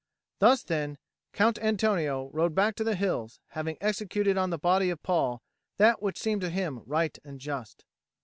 [0.39, 0.97] Thus, then,
[1.31, 5.43] Count Antonio rode back to the hills, having executed on the body of Paul
[5.77, 7.85] that which seemed to him right and just.